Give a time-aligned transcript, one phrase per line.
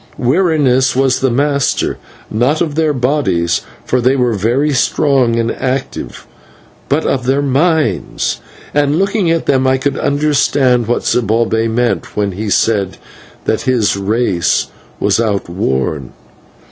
[0.17, 1.99] Weariness was the master,
[2.31, 6.25] not of their bodies, for they were very strong and active,
[6.89, 8.41] but of their minds;
[8.73, 12.97] and, looking at them, I could understand what Zibalbay meant when he said
[13.45, 14.69] that his race
[14.99, 16.13] was outworn.